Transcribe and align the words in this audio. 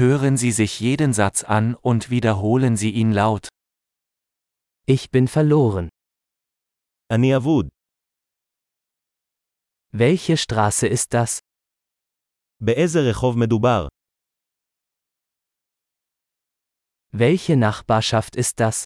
Hören 0.00 0.37
Sie 0.37 0.51
sich 0.53 0.79
jeden 0.79 1.11
Satz 1.13 1.43
an 1.43 1.75
und 1.75 2.09
wiederholen 2.09 2.77
Sie 2.77 2.91
ihn 2.91 3.11
laut. 3.11 3.49
Ich 4.87 5.11
bin 5.11 5.27
verloren. 5.27 5.89
אני 7.11 7.35
אבוד. 7.37 7.67
Welche 9.93 10.37
Straße 10.37 10.87
ist 10.87 11.13
das? 11.13 11.39
באיזה 12.59 12.99
רחוב 13.09 13.37
מדובר? 13.37 13.87
Welche 17.13 17.57
Nachbarschaft 17.57 18.35
ist 18.37 18.59
das? 18.59 18.85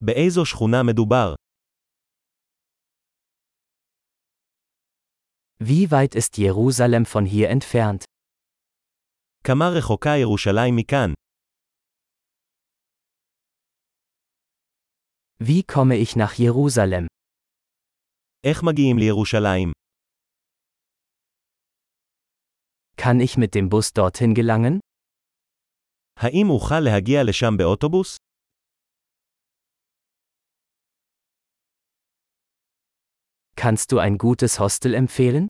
באיזו 0.00 0.44
שכונה 0.44 0.82
מדובר? 0.82 1.34
Wie 5.60 5.90
weit 5.90 6.14
ist 6.16 6.36
Jerusalem 6.36 7.06
von 7.06 7.24
hier 7.24 7.48
entfernt? 7.50 8.04
כמה 9.45 9.65
רחוקה 9.77 10.09
ירושלים 10.21 10.75
מכאן? 10.75 11.13
Wie 15.43 15.63
komme 15.63 15.95
ich 15.97 16.15
nach 16.15 16.33
Jerusalem? 16.39 17.07
איך 18.43 18.63
מגיעים 18.63 18.97
לירושלים? 18.97 19.71
Kann 22.97 23.19
ich 23.19 23.37
mit 23.37 23.55
dem 23.55 23.69
Bus 23.69 23.93
dorthin 23.93 24.33
gelangen? 24.35 24.79
האם 26.19 26.49
אוכל 26.49 26.79
להגיע 26.79 27.23
לשם 27.29 27.57
באוטובוס? 27.57 28.17
Kannst 33.55 33.91
du 33.91 33.99
ein 33.99 34.17
gutes 34.17 34.59
Hostel 34.59 34.93
empfehlen? 34.95 35.47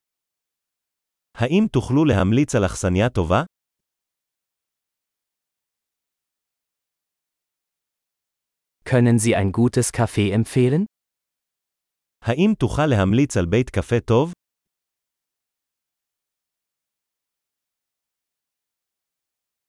האם 1.38 1.68
תוכלו 1.72 2.06
להמליץ 2.06 2.56
על 2.56 2.66
אכסניה 2.66 3.10
טובה? 3.10 3.44
Können 8.86 9.20
Sie 9.20 9.36
ein 9.36 9.52
gutes 9.52 9.92
Café 9.94 10.32
empfehlen? 10.32 10.86
האם 12.26 12.54
תוכל 12.60 12.86
להמליץ 12.86 13.38
על 13.38 13.46
בית 13.46 13.70
קפה 13.70 14.00
טוב? 14.06 14.34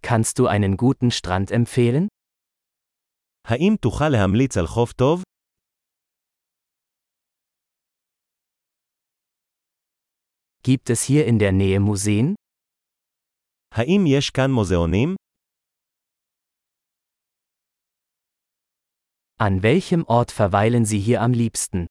Kannst 0.02 0.38
du 0.38 0.46
einen 0.46 0.76
guten 0.76 1.10
Strand 1.10 1.50
empfehlen? 1.50 2.06
האם 3.44 3.76
תוכל 3.80 4.08
להמליץ 4.08 4.56
על 4.56 4.66
חוף 4.66 4.92
טוב? 4.92 5.22
Gibt 10.62 10.90
es 10.90 11.02
hier 11.02 11.26
in 11.26 11.38
der 11.38 11.52
Nähe 11.52 11.80
Museen? 11.80 12.34
האם 13.74 14.04
יש 14.06 14.30
כאן 14.30 14.50
מוזיאונים? 14.50 15.14
An 19.38 19.62
welchem 19.62 20.04
Ort 20.04 20.30
verweilen 20.30 20.84
Sie 20.84 20.98
hier 21.00 21.20
am 21.22 21.32
liebsten? 21.32 21.86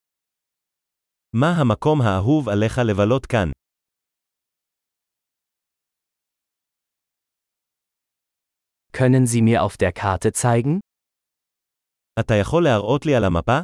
מה 1.34 1.46
המקום 1.60 2.00
האהוב 2.02 2.48
עליך 2.48 2.78
לבלות 2.78 3.26
כאן? 3.26 3.50
Können 8.92 9.26
Sie 9.26 9.42
mir 9.42 9.62
auf 9.62 9.76
der 9.76 9.92
Karte 9.92 10.32
zeigen? 10.32 10.80
אתה 12.20 12.34
יכול 12.40 12.64
להראות 12.64 13.06
לי 13.06 13.14
על 13.14 13.24
המפה? 13.24 13.58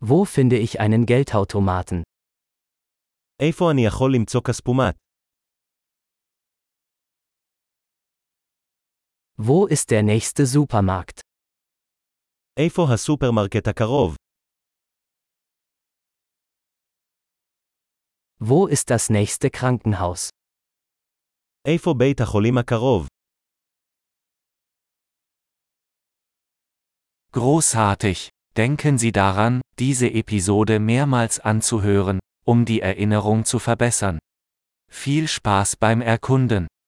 Wo 0.00 0.24
finde 0.24 0.56
ich 0.58 0.80
einen 0.80 1.06
Geldautomaten? 1.06 2.02
איפה 3.42 3.70
אני 3.70 3.86
יכול 3.86 4.14
למצוא 4.14 4.40
כספומט? 4.48 4.96
Wo 9.38 9.66
ist 9.66 9.90
der 9.90 10.02
nächste 10.02 10.46
Supermarkt? 10.46 11.20
איפה 12.58 12.86
הסופרמרקט 12.94 13.68
הקרוב? 13.68 14.16
Wo 18.40 18.66
ist 18.68 18.90
das 18.90 19.10
nächste 19.10 19.50
Krankenhaus? 19.50 20.30
איפה 21.66 21.94
בית 21.98 22.20
החולים 22.20 22.58
הקרוב? 22.58 23.06
Großartig! 27.32 28.28
Denken 28.56 28.98
Sie 28.98 29.12
daran, 29.12 29.60
diese 29.78 30.08
Episode 30.08 30.80
mehrmals 30.80 31.40
anzuhören, 31.40 32.20
um 32.44 32.64
die 32.64 32.80
Erinnerung 32.80 33.44
zu 33.44 33.58
verbessern. 33.58 34.18
Viel 34.90 35.28
Spaß 35.28 35.76
beim 35.76 36.00
Erkunden! 36.00 36.68